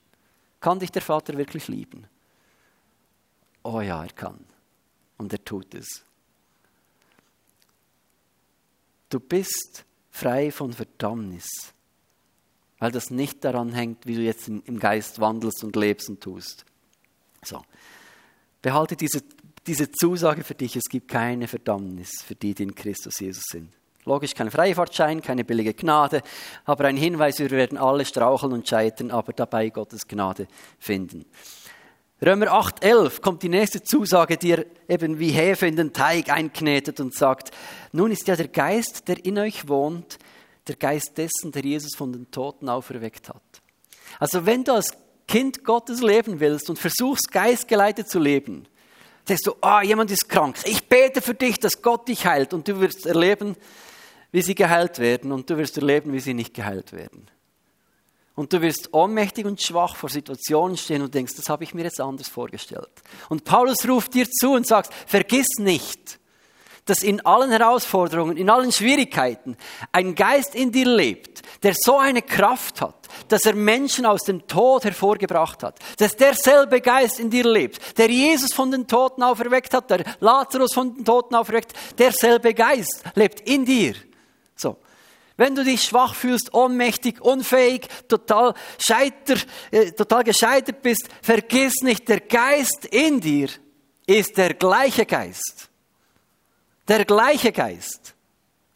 [0.60, 2.06] Kann dich der Vater wirklich lieben?
[3.64, 4.38] Oh ja, er kann.
[5.18, 6.04] Und er tut es.
[9.10, 11.48] Du bist frei von Verdammnis,
[12.78, 16.64] weil das nicht daran hängt, wie du jetzt im Geist wandelst und lebst und tust.
[17.42, 17.64] So.
[18.62, 19.22] Behalte diese
[19.66, 23.72] diese Zusage für dich, es gibt keine Verdammnis für die, die in Christus Jesus sind.
[24.04, 26.22] Logisch kein Freifahrtschein, keine billige Gnade,
[26.64, 30.46] aber ein Hinweis, wir werden alle straucheln und scheitern, aber dabei Gottes Gnade
[30.78, 31.24] finden.
[32.24, 37.00] Römer 8,11 kommt die nächste Zusage, die er eben wie Hefe in den Teig einknetet
[37.00, 37.50] und sagt,
[37.92, 40.18] nun ist ja der Geist, der in euch wohnt,
[40.68, 43.42] der Geist dessen, der Jesus von den Toten auferweckt hat.
[44.18, 44.96] Also wenn du als
[45.28, 48.68] Kind Gottes leben willst und versuchst, geistgeleitet zu leben,
[49.26, 50.56] sagst du, ah, oh, jemand ist krank.
[50.64, 53.56] Ich bete für dich, dass Gott dich heilt und du wirst erleben,
[54.32, 57.28] wie sie geheilt werden und du wirst erleben, wie sie nicht geheilt werden.
[58.34, 61.84] Und du wirst ohnmächtig und schwach vor Situationen stehen und denkst, das habe ich mir
[61.84, 62.90] jetzt anders vorgestellt.
[63.30, 66.18] Und Paulus ruft dir zu und sagt, vergiss nicht,
[66.86, 69.56] dass in allen Herausforderungen, in allen Schwierigkeiten
[69.92, 74.46] ein Geist in dir lebt, der so eine Kraft hat, dass er Menschen aus dem
[74.46, 75.78] Tod hervorgebracht hat.
[75.98, 80.72] Dass derselbe Geist in dir lebt, der Jesus von den Toten auferweckt hat, der Lazarus
[80.72, 83.94] von den Toten auferweckt, derselbe Geist lebt in dir.
[84.54, 84.76] So.
[85.36, 89.36] Wenn du dich schwach fühlst, ohnmächtig, unfähig, total, scheiter,
[89.70, 93.48] äh, total gescheitert bist, vergiss nicht, der Geist in dir
[94.06, 95.68] ist der gleiche Geist.
[96.88, 98.14] Der gleiche Geist.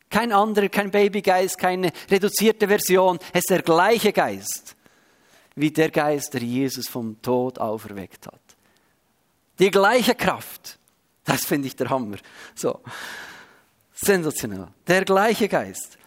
[0.08, 3.18] Kein anderer, kein Babygeist, keine reduzierte Version.
[3.32, 4.76] Es ist der gleiche Geist
[5.60, 8.40] wie der Geist, der Jesus vom Tod auferweckt hat.
[9.58, 10.78] Die gleiche Kraft.
[11.24, 12.16] Das finde ich der Hammer.
[12.54, 12.80] So.
[13.92, 14.68] Sensationell.
[14.86, 15.98] Der gleiche Geist.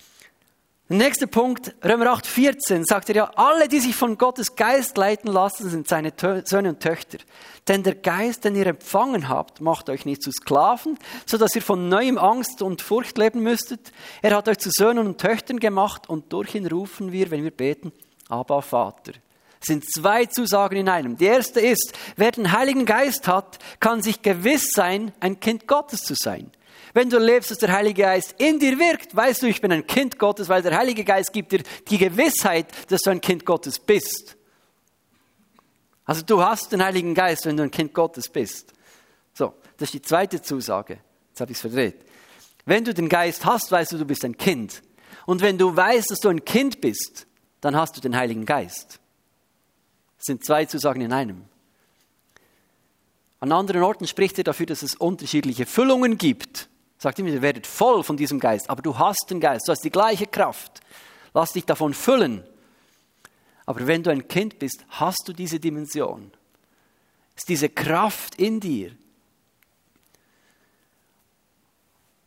[0.94, 4.96] Der nächste Punkt, Römer 8, 14, sagt er ja, alle, die sich von Gottes Geist
[4.96, 6.14] leiten lassen, sind seine
[6.46, 7.18] Söhne und Töchter.
[7.68, 11.64] Denn der Geist, den ihr empfangen habt, macht euch nicht zu Sklaven, so dass ihr
[11.64, 13.92] von neuem Angst und Furcht leben müsstet.
[14.22, 17.50] Er hat euch zu Söhnen und Töchtern gemacht und durch ihn rufen wir, wenn wir
[17.50, 17.92] beten,
[18.30, 19.14] Abba Vater.
[19.62, 21.18] Es sind zwei Zusagen in einem.
[21.18, 26.02] Die erste ist, wer den Heiligen Geist hat, kann sich gewiss sein, ein Kind Gottes
[26.02, 26.52] zu sein.
[26.94, 29.88] Wenn du lebst, dass der Heilige Geist in dir wirkt, weißt du, ich bin ein
[29.88, 33.80] Kind Gottes, weil der Heilige Geist gibt dir die Gewissheit, dass du ein Kind Gottes
[33.80, 34.38] bist.
[36.06, 38.74] Also du hast den Heiligen Geist, wenn du ein Kind Gottes bist.
[39.34, 41.00] So, das ist die zweite Zusage.
[41.30, 42.06] Jetzt habe ich es verdreht.
[42.66, 44.84] Wenn du den Geist hast, weißt du, du bist ein Kind.
[45.26, 47.26] Und wenn du weißt, dass du ein Kind bist,
[47.62, 49.00] dann hast du den Heiligen Geist.
[50.18, 51.46] Das sind zwei Zusagen in einem.
[53.40, 56.70] An anderen Orten spricht er dafür, dass es unterschiedliche Füllungen gibt.
[57.04, 59.84] Sagt ihm, ihr werdet voll von diesem Geist, aber du hast den Geist, du hast
[59.84, 60.80] die gleiche Kraft.
[61.34, 62.46] Lass dich davon füllen.
[63.66, 66.32] Aber wenn du ein Kind bist, hast du diese Dimension.
[67.36, 68.94] Ist diese Kraft in dir.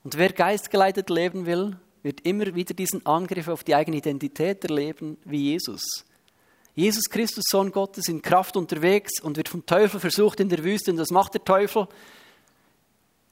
[0.04, 5.16] Und wer geistgeleitet leben will, wird immer wieder diesen Angriff auf die eigene Identität erleben
[5.24, 6.04] wie Jesus.
[6.74, 10.90] Jesus Christus, Sohn Gottes, in Kraft unterwegs und wird vom Teufel versucht in der Wüste.
[10.90, 11.88] Und was macht der Teufel?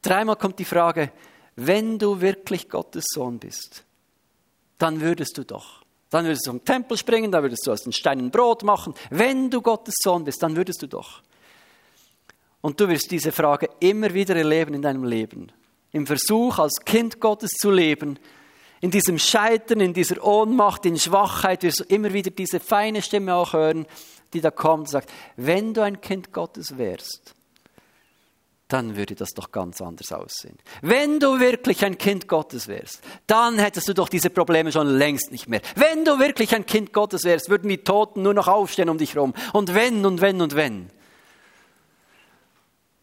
[0.01, 1.13] Dreimal kommt die Frage,
[1.57, 3.85] wenn du wirklich Gottes Sohn bist,
[4.79, 5.83] dann würdest du doch.
[6.11, 8.95] Dann würdest du zum Tempel springen, dann würdest du aus den Steinen Brot machen.
[9.11, 11.23] Wenn du Gottes Sohn bist, dann würdest du doch.
[12.61, 15.53] Und du wirst diese Frage immer wieder erleben in deinem Leben.
[15.93, 18.19] Im Versuch, als Kind Gottes zu leben,
[18.81, 23.35] in diesem Scheitern, in dieser Ohnmacht, in Schwachheit, wirst du immer wieder diese feine Stimme
[23.35, 23.87] auch hören,
[24.33, 27.35] die da kommt und sagt, wenn du ein Kind Gottes wärst,
[28.69, 30.57] dann würde das doch ganz anders aussehen.
[30.81, 35.31] Wenn du wirklich ein Kind Gottes wärst, dann hättest du doch diese Probleme schon längst
[35.31, 35.61] nicht mehr.
[35.77, 39.15] Wenn du wirklich ein Kind Gottes wärst, würden die Toten nur noch aufstehen um dich
[39.15, 39.35] herum.
[39.53, 40.91] Und wenn und wenn und wenn.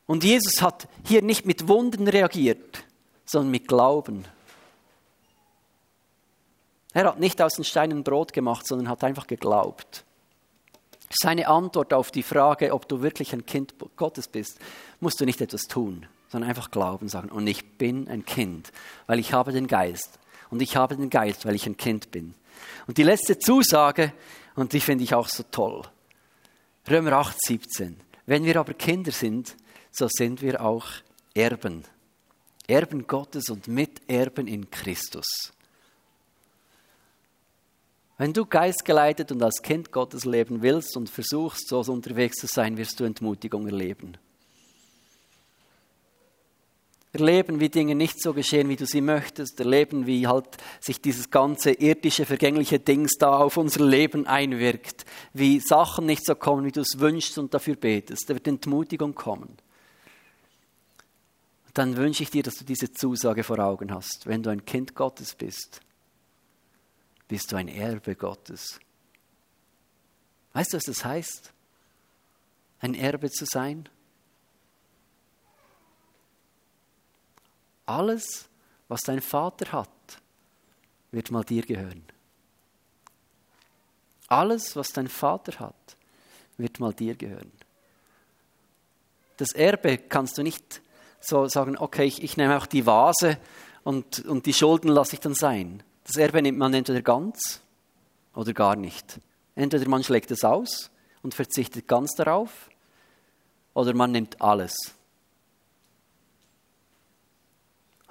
[0.08, 2.84] Und Jesus hat hier nicht mit Wunden reagiert,
[3.26, 4.26] sondern mit Glauben.
[6.94, 10.04] Er hat nicht aus den Steinen Brot gemacht, sondern hat einfach geglaubt.
[11.14, 14.60] Seine Antwort auf die Frage, ob du wirklich ein Kind Gottes bist,
[15.00, 18.72] musst du nicht etwas tun, sondern einfach glauben, sagen, und ich bin ein Kind,
[19.08, 20.20] weil ich habe den Geist.
[20.50, 22.34] Und ich habe den Geist, weil ich ein Kind bin.
[22.88, 24.14] Und die letzte Zusage,
[24.56, 25.84] und die finde ich auch so toll.
[26.90, 28.00] Römer 8, 17.
[28.26, 29.56] Wenn wir aber Kinder sind,
[29.92, 30.86] so sind wir auch
[31.34, 31.86] Erben.
[32.68, 35.54] Erben Gottes und Miterben in Christus.
[38.22, 42.78] Wenn du geistgeleitet und als Kind Gottes leben willst und versuchst, so unterwegs zu sein,
[42.78, 44.16] wirst du Entmutigung erleben.
[47.14, 49.60] Erleben, wie Dinge nicht so geschehen, wie du sie möchtest.
[49.60, 50.46] Erleben, wie halt
[50.82, 55.04] sich dieses ganze irdische, vergängliche Dings da auf unser Leben einwirkt.
[55.34, 58.30] Wie Sachen nicht so kommen, wie du es wünschst und dafür betest.
[58.30, 59.58] Da wird Entmutigung kommen.
[61.74, 64.94] Dann wünsche ich dir, dass du diese Zusage vor Augen hast, wenn du ein Kind
[64.94, 65.82] Gottes bist
[67.32, 68.80] bist du ein Erbe Gottes.
[70.54, 71.54] Weißt du, was das heißt?
[72.82, 73.88] Ein Erbe zu sein?
[77.92, 78.50] alles,
[78.88, 79.90] was dein Vater hat,
[81.12, 82.04] wird mal dir gehören.
[84.28, 85.98] Alles, was dein Vater hat,
[86.58, 87.52] wird mal dir gehören.
[89.38, 90.82] Das Erbe kannst du nicht
[91.20, 93.38] so sagen, okay, ich, ich nehme auch die Vase
[93.84, 95.84] und, und die Schulden lasse ich dann sein.
[96.06, 97.62] Das Erbe nimmt man entweder ganz
[98.34, 99.20] oder gar nicht.
[99.56, 100.90] Entweder man schlägt es aus
[101.22, 102.70] und verzichtet ganz darauf
[103.74, 104.74] oder man nimmt alles.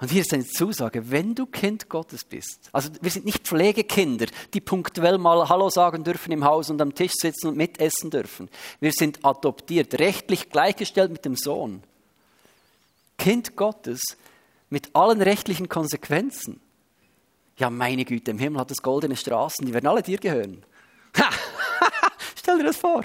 [0.01, 4.25] Und hier ist eine Zusage, wenn du Kind Gottes bist, also wir sind nicht Pflegekinder,
[4.51, 8.49] die punktuell mal Hallo sagen dürfen im Haus und am Tisch sitzen und mitessen dürfen.
[8.79, 11.83] Wir sind adoptiert, rechtlich gleichgestellt mit dem Sohn.
[13.19, 14.01] Kind Gottes
[14.71, 16.59] mit allen rechtlichen Konsequenzen.
[17.61, 20.63] Ja, meine Güte, im Himmel hat es goldene Straßen, die werden alle dir gehören.
[22.35, 23.03] Stell dir das vor.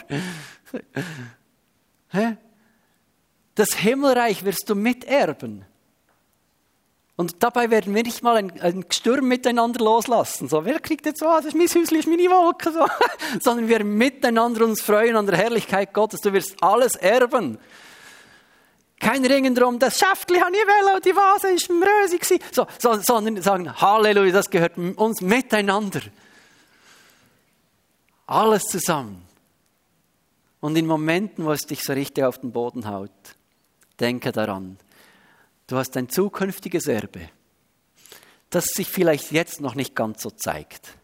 [3.54, 5.66] Das Himmelreich wirst du miterben.
[7.16, 10.48] Und dabei werden wir nicht mal ein, ein Sturm miteinander loslassen.
[10.48, 11.44] So, wer kriegt jetzt was?
[11.44, 12.72] Das ist mein Häuschen, ist meine Wolke.
[12.72, 12.86] So.
[13.40, 16.22] Sondern wir miteinander uns freuen an der Herrlichkeit Gottes.
[16.22, 17.58] Du wirst alles erben.
[18.98, 22.18] Kein Ringen drum, das Schäftli habe ich wählen und die Vase ist im Rösi
[22.50, 26.00] so, so, sondern sagen, Halleluja, das gehört uns miteinander.
[28.26, 29.22] Alles zusammen.
[30.60, 33.10] Und in Momenten, wo es dich so richtig auf den Boden haut,
[34.00, 34.78] denke daran,
[35.66, 37.28] Du hast ein zukünftiges Erbe,
[38.50, 40.96] das sich vielleicht jetzt noch nicht ganz so zeigt.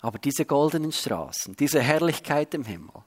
[0.00, 3.04] Aber diese goldenen Straßen, diese Herrlichkeit im Himmel,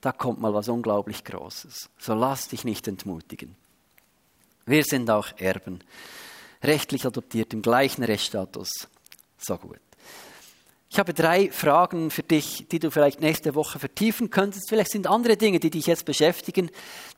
[0.00, 1.90] da kommt mal was unglaublich Großes.
[1.98, 3.54] So lass dich nicht entmutigen.
[4.66, 5.80] Wir sind auch Erben,
[6.62, 8.88] rechtlich adoptiert im gleichen Rechtsstatus.
[9.38, 9.80] So gut.
[10.92, 14.68] Ich habe drei Fragen für dich, die du vielleicht nächste Woche vertiefen könntest.
[14.68, 16.68] Vielleicht sind andere Dinge, die dich jetzt beschäftigen.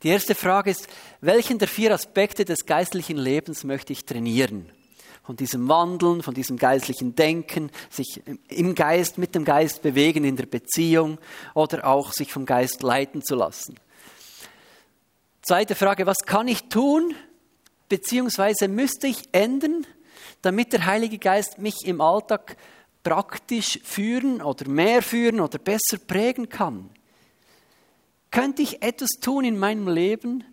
[0.03, 0.87] Die erste Frage ist,
[1.21, 4.69] welchen der vier Aspekte des geistlichen Lebens möchte ich trainieren?
[5.23, 10.35] Von diesem Wandeln, von diesem geistlichen Denken, sich im Geist, mit dem Geist bewegen in
[10.35, 11.17] der Beziehung
[11.53, 13.75] oder auch sich vom Geist leiten zu lassen.
[15.41, 17.15] Zweite Frage, was kann ich tun,
[17.87, 19.87] beziehungsweise müsste ich ändern,
[20.41, 22.57] damit der Heilige Geist mich im Alltag
[23.03, 26.89] praktisch führen oder mehr führen oder besser prägen kann?
[28.31, 30.43] Könnte ich etwas tun in meinem Leben,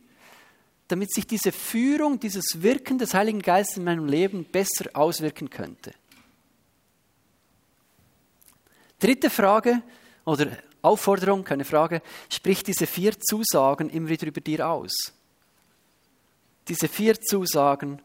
[0.91, 5.93] damit sich diese Führung, dieses Wirken des Heiligen Geistes in meinem Leben besser auswirken könnte?
[8.99, 9.83] Dritte Frage
[10.25, 10.49] oder
[10.83, 14.93] Aufforderung, keine Frage, sprich diese vier Zusagen immer wieder über dir aus.
[16.69, 18.03] Diese vier Zusagen,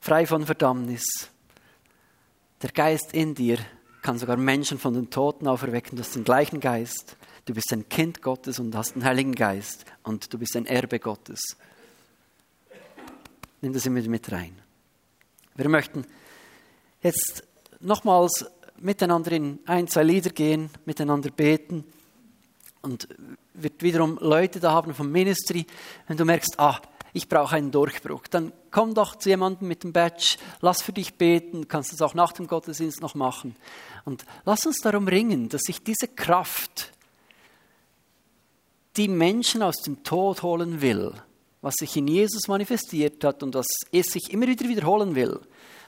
[0.00, 1.04] frei von Verdammnis,
[2.62, 3.58] der Geist in dir
[4.02, 5.96] kann sogar Menschen von den Toten auferwecken.
[5.96, 7.16] Du hast den gleichen Geist.
[7.44, 9.84] Du bist ein Kind Gottes und hast den Heiligen Geist.
[10.02, 11.40] Und du bist ein Erbe Gottes.
[13.60, 14.56] Nimm das immer mit rein.
[15.54, 16.06] Wir möchten
[17.02, 17.44] jetzt
[17.80, 18.46] nochmals
[18.78, 21.84] miteinander in ein, zwei Lieder gehen, miteinander beten.
[22.82, 23.08] Und
[23.52, 25.66] wird wiederum Leute da haben vom Ministry.
[26.06, 26.80] Wenn du merkst, ah,
[27.12, 31.14] ich brauche einen Durchbruch, dann komm doch zu jemandem mit dem Badge, lass für dich
[31.14, 33.56] beten, kannst es auch nach dem Gottesdienst noch machen.
[34.04, 36.92] Und lass uns darum ringen, dass sich diese Kraft,
[38.96, 41.12] die Menschen aus dem Tod holen will,
[41.62, 45.40] was sich in Jesus manifestiert hat und was es sich immer wieder wiederholen will,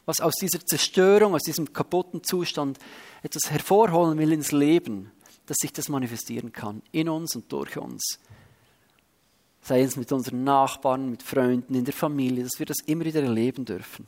[0.05, 2.79] was aus dieser Zerstörung, aus diesem kaputten Zustand
[3.23, 5.13] etwas hervorholen will ins Leben,
[5.47, 8.19] dass sich das manifestieren kann, in uns und durch uns
[9.73, 13.23] sei es mit unseren Nachbarn, mit Freunden, in der Familie, dass wir das immer wieder
[13.23, 14.05] erleben dürfen.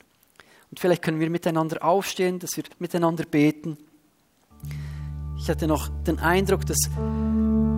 [0.69, 3.75] Und vielleicht können wir miteinander aufstehen, dass wir miteinander beten.
[5.39, 6.77] Ich hatte noch den Eindruck, dass,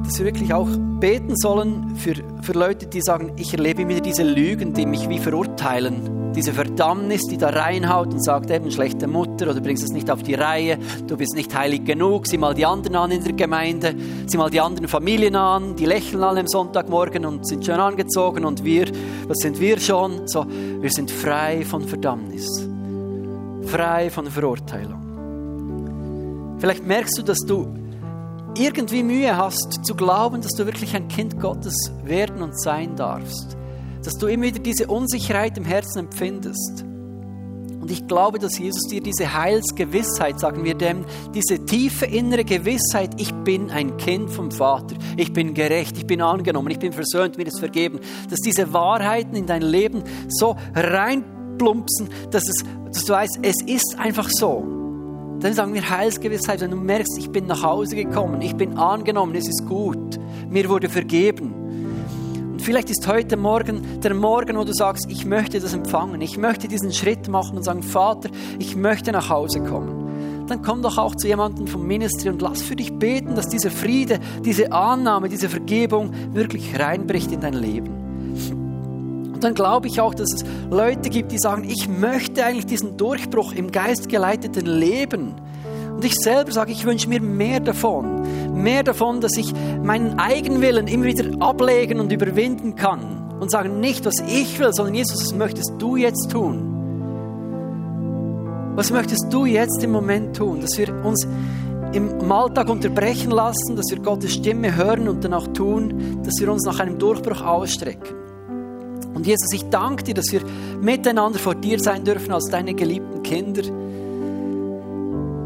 [0.04, 0.68] dass wir wirklich auch
[1.00, 5.20] beten sollen für, für Leute, die sagen, ich erlebe wieder diese Lügen, die mich wie
[5.20, 10.12] verurteilen diese Verdammnis, die da reinhaut und sagt eben, schlechte Mutter oder bringst es nicht
[10.12, 10.78] auf die Reihe,
[11.08, 13.96] du bist nicht heilig genug, sieh mal die anderen an in der Gemeinde,
[14.28, 18.46] sieh mal die anderen Familien an, die lächeln alle am Sonntagmorgen und sind schön angezogen
[18.46, 18.86] und wir,
[19.28, 20.28] was sind wir schon?
[20.28, 22.70] So, wir sind frei von Verdammnis,
[23.64, 26.58] frei von Verurteilung.
[26.60, 27.68] Vielleicht merkst du, dass du
[28.56, 33.58] irgendwie Mühe hast zu glauben, dass du wirklich ein Kind Gottes werden und sein darfst
[34.08, 36.86] dass du immer wieder diese Unsicherheit im Herzen empfindest.
[37.82, 41.04] Und ich glaube, dass Jesus dir diese Heilsgewissheit, sagen wir dem,
[41.36, 46.22] diese tiefe innere Gewissheit, ich bin ein Kind vom Vater, ich bin gerecht, ich bin
[46.22, 48.00] angenommen, ich bin versöhnt, mir ist vergeben,
[48.30, 53.98] dass diese Wahrheiten in dein Leben so reinplumpsen, dass, es, dass du weißt, es ist
[54.00, 54.64] einfach so.
[55.42, 59.36] Dann sagen wir Heilsgewissheit, wenn du merkst, ich bin nach Hause gekommen, ich bin angenommen,
[59.36, 60.18] es ist gut,
[60.50, 61.67] mir wurde vergeben
[62.62, 66.68] vielleicht ist heute Morgen der Morgen, wo du sagst, ich möchte das empfangen, ich möchte
[66.68, 68.30] diesen Schritt machen und sagen, Vater,
[68.60, 70.46] ich möchte nach Hause kommen.
[70.48, 73.70] Dann komm doch auch zu jemandem vom Ministry und lass für dich beten, dass dieser
[73.70, 78.08] Friede, diese Annahme, diese Vergebung wirklich reinbricht in dein Leben.
[79.34, 82.98] Und dann glaube ich auch, dass es Leute gibt, die sagen, ich möchte eigentlich diesen
[82.98, 85.36] Durchbruch im geistgeleiteten Leben.
[85.98, 88.22] Und ich selber sage, ich wünsche mir mehr davon.
[88.54, 93.40] Mehr davon, dass ich meinen Eigenwillen immer wieder ablegen und überwinden kann.
[93.40, 96.76] Und sagen, nicht, was ich will, sondern Jesus, was möchtest du jetzt tun?
[98.76, 100.62] Was möchtest du jetzt im Moment tun?
[100.62, 101.28] Dass wir uns
[101.94, 106.64] im Alltag unterbrechen lassen, dass wir Gottes Stimme hören und danach tun, dass wir uns
[106.64, 108.16] nach einem Durchbruch ausstrecken.
[109.16, 110.42] Und Jesus, ich danke dir, dass wir
[110.80, 113.64] miteinander vor dir sein dürfen als deine geliebten Kinder.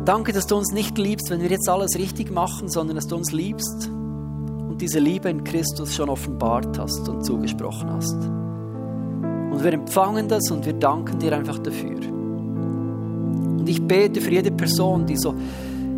[0.06, 3.16] Danke, dass du uns nicht liebst, wenn wir jetzt alles richtig machen, sondern dass du
[3.16, 8.16] uns liebst und diese Liebe in Christus schon offenbart hast und zugesprochen hast.
[8.16, 12.00] Und wir empfangen das und wir danken dir einfach dafür.
[12.00, 15.36] Und ich bete für jede Person, die so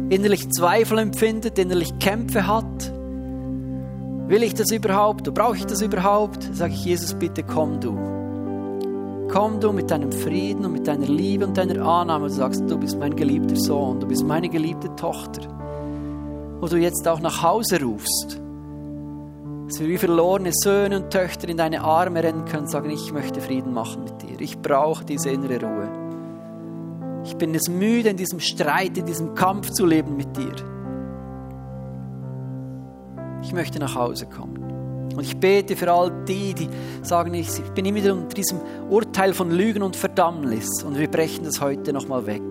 [0.09, 2.91] innerlich Zweifel empfindet, innerlich Kämpfe hat.
[4.27, 5.33] Will ich das überhaupt?
[5.33, 6.43] Brauche ich das überhaupt?
[6.53, 8.22] Sage ich, Jesus, bitte komm du.
[9.33, 12.27] Komm du mit deinem Frieden und mit deiner Liebe und deiner Annahme.
[12.27, 15.41] Du sagst, du bist mein geliebter Sohn, du bist meine geliebte Tochter.
[16.61, 18.39] Wo du jetzt auch nach Hause rufst.
[19.67, 23.11] Dass wir wie verlorene Söhne und Töchter in deine Arme rennen können und sagen, ich
[23.11, 24.39] möchte Frieden machen mit dir.
[24.39, 25.89] Ich brauche diese innere Ruhe.
[27.23, 30.53] Ich bin es müde, in diesem Streit, in diesem Kampf zu leben mit dir.
[33.41, 34.62] Ich möchte nach Hause kommen.
[35.15, 36.69] Und ich bete für all die, die
[37.03, 38.59] sagen, ich bin immer unter diesem
[38.89, 40.83] Urteil von Lügen und Verdammnis.
[40.83, 42.41] Und wir brechen das heute nochmal weg.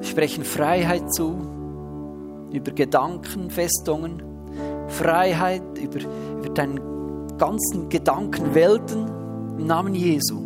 [0.00, 1.36] Wir sprechen Freiheit zu,
[2.52, 4.22] über Gedankenfestungen,
[4.88, 6.00] Freiheit über,
[6.38, 6.80] über deinen
[7.38, 9.06] ganzen Gedankenwelten
[9.58, 10.40] im Namen Jesu.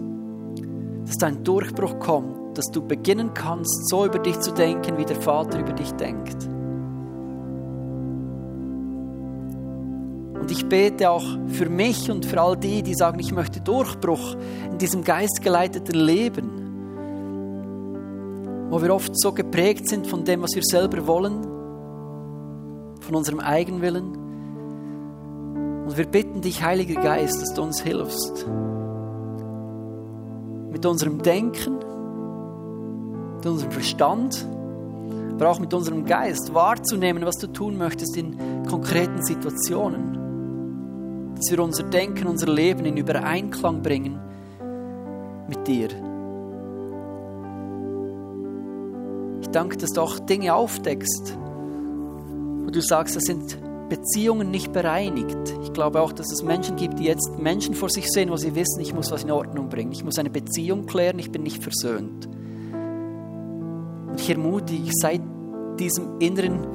[1.07, 5.17] Dass dein Durchbruch kommt, dass du beginnen kannst, so über dich zu denken, wie der
[5.17, 6.50] Vater über dich denkt.
[10.51, 14.35] Und ich bete auch für mich und für all die, die sagen, ich möchte Durchbruch
[14.69, 16.51] in diesem geistgeleiteten Leben,
[18.69, 21.41] wo wir oft so geprägt sind von dem, was wir selber wollen,
[23.01, 24.17] von unserem Eigenwillen.
[25.87, 28.45] Und wir bitten dich, Heiliger Geist, dass du uns hilfst.
[30.73, 31.79] Mit unserem Denken,
[33.37, 34.49] mit unserem Verstand,
[35.35, 38.37] aber auch mit unserem Geist wahrzunehmen, was du tun möchtest in
[38.67, 40.20] konkreten Situationen
[41.41, 44.21] dass wir unser Denken, unser Leben in Übereinklang bringen
[45.49, 45.89] mit dir.
[49.41, 51.37] Ich danke, dass du auch Dinge aufdeckst,
[52.65, 55.55] wo du sagst, das sind Beziehungen nicht bereinigt.
[55.63, 58.55] Ich glaube auch, dass es Menschen gibt, die jetzt Menschen vor sich sehen, wo sie
[58.55, 59.93] wissen, ich muss was in Ordnung bringen.
[59.93, 62.29] Ich muss eine Beziehung klären, ich bin nicht versöhnt.
[64.09, 65.21] Und ich ermutige, ich sei
[65.79, 66.67] diesem inneren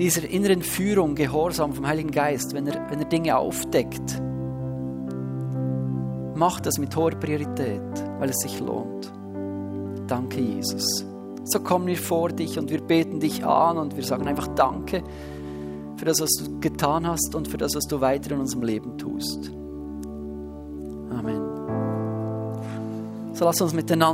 [0.00, 4.18] dieser inneren Führung, Gehorsam vom Heiligen Geist, wenn er, wenn er Dinge aufdeckt,
[6.34, 7.82] mach das mit hoher Priorität,
[8.18, 9.12] weil es sich lohnt.
[10.06, 11.04] Danke, Jesus.
[11.44, 15.02] So kommen wir vor dich und wir beten dich an und wir sagen einfach Danke
[15.96, 18.96] für das, was du getan hast und für das, was du weiter in unserem Leben
[18.96, 19.52] tust.
[21.10, 21.42] Amen.
[23.34, 24.10] So lass uns miteinander